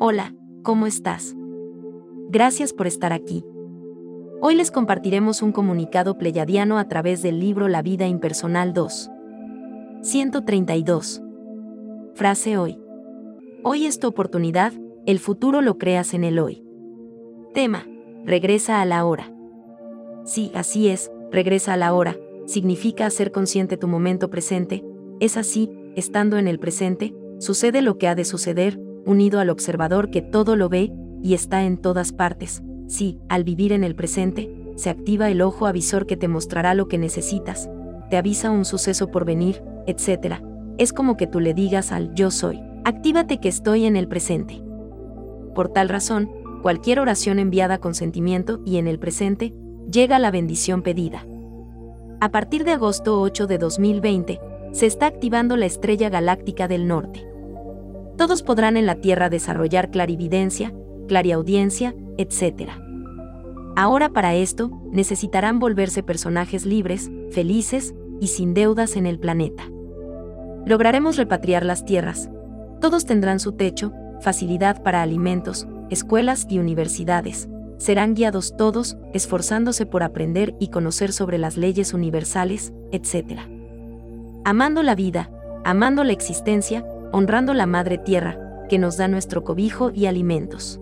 [0.00, 1.36] Hola, ¿cómo estás?
[2.28, 3.44] Gracias por estar aquí.
[4.40, 9.10] Hoy les compartiremos un comunicado pleyadiano a través del libro La vida impersonal 2.
[10.02, 11.22] 132.
[12.14, 12.76] Frase hoy.
[13.62, 14.72] Hoy es tu oportunidad,
[15.06, 16.64] el futuro lo creas en el hoy.
[17.54, 17.86] Tema.
[18.24, 19.32] Regresa a la hora.
[20.24, 22.16] Sí, así es, regresa a la hora,
[22.46, 24.84] significa hacer consciente tu momento presente,
[25.20, 30.10] es así, estando en el presente, sucede lo que ha de suceder, unido al observador
[30.10, 32.62] que todo lo ve y está en todas partes.
[32.86, 36.88] Sí, al vivir en el presente, se activa el ojo avisor que te mostrará lo
[36.88, 37.68] que necesitas,
[38.10, 40.36] te avisa un suceso por venir, etc.
[40.78, 44.62] Es como que tú le digas al yo soy, actívate que estoy en el presente.
[45.54, 46.30] Por tal razón,
[46.62, 49.54] cualquier oración enviada con sentimiento y en el presente,
[49.90, 51.26] llega la bendición pedida.
[52.20, 54.40] A partir de agosto 8 de 2020,
[54.72, 57.33] se está activando la estrella galáctica del norte.
[58.16, 60.72] Todos podrán en la Tierra desarrollar clarividencia,
[61.08, 62.70] clariaudiencia, etc.
[63.76, 69.64] Ahora para esto, necesitarán volverse personajes libres, felices y sin deudas en el planeta.
[70.64, 72.30] Lograremos repatriar las tierras.
[72.80, 77.48] Todos tendrán su techo, facilidad para alimentos, escuelas y universidades.
[77.78, 83.40] Serán guiados todos, esforzándose por aprender y conocer sobre las leyes universales, etc.
[84.44, 85.30] Amando la vida,
[85.64, 88.36] amando la existencia, honrando la Madre Tierra,
[88.68, 90.80] que nos da nuestro cobijo y alimentos.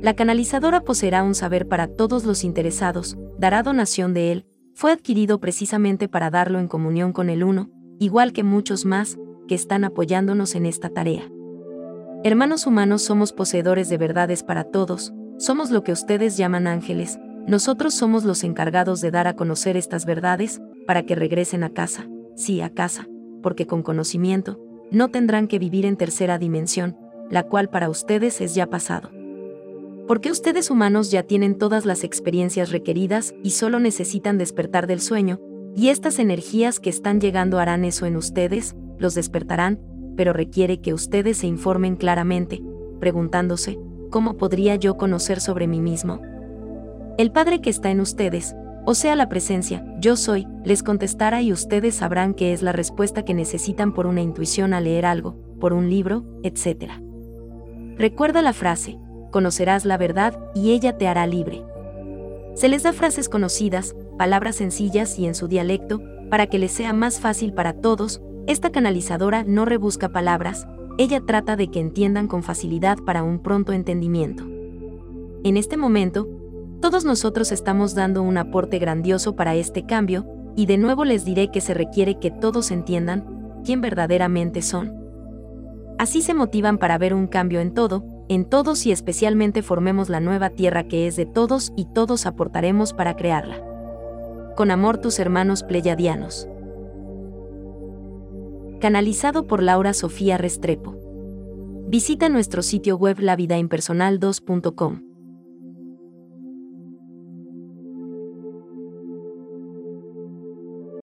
[0.00, 5.40] La canalizadora poseerá un saber para todos los interesados, dará donación de él, fue adquirido
[5.40, 9.18] precisamente para darlo en comunión con el uno, igual que muchos más,
[9.48, 11.28] que están apoyándonos en esta tarea.
[12.22, 17.18] Hermanos humanos somos poseedores de verdades para todos, somos lo que ustedes llaman ángeles,
[17.48, 22.06] nosotros somos los encargados de dar a conocer estas verdades, para que regresen a casa,
[22.36, 23.08] sí a casa,
[23.42, 24.60] porque con conocimiento,
[24.92, 26.96] no tendrán que vivir en tercera dimensión,
[27.30, 29.10] la cual para ustedes es ya pasado.
[30.06, 35.40] Porque ustedes humanos ya tienen todas las experiencias requeridas y solo necesitan despertar del sueño,
[35.74, 39.80] y estas energías que están llegando harán eso en ustedes, los despertarán,
[40.16, 42.62] pero requiere que ustedes se informen claramente,
[43.00, 43.78] preguntándose,
[44.10, 46.20] ¿cómo podría yo conocer sobre mí mismo?
[47.16, 51.52] El Padre que está en ustedes, o sea la presencia, yo soy, les contestará y
[51.52, 55.72] ustedes sabrán que es la respuesta que necesitan por una intuición al leer algo, por
[55.72, 56.92] un libro, etc.
[57.96, 58.98] Recuerda la frase,
[59.30, 61.62] conocerás la verdad y ella te hará libre.
[62.54, 66.92] Se les da frases conocidas, palabras sencillas y en su dialecto, para que les sea
[66.92, 70.66] más fácil para todos, esta canalizadora no rebusca palabras,
[70.98, 74.44] ella trata de que entiendan con facilidad para un pronto entendimiento.
[75.44, 76.28] En este momento,
[76.82, 80.26] todos nosotros estamos dando un aporte grandioso para este cambio,
[80.56, 84.92] y de nuevo les diré que se requiere que todos entiendan quién verdaderamente son.
[85.98, 90.20] Así se motivan para ver un cambio en todo, en todos y especialmente formemos la
[90.20, 93.62] nueva tierra que es de todos y todos aportaremos para crearla.
[94.56, 96.48] Con amor tus hermanos pleyadianos.
[98.80, 100.96] Canalizado por Laura Sofía Restrepo.
[101.86, 105.11] Visita nuestro sitio web lavidaimpersonal2.com.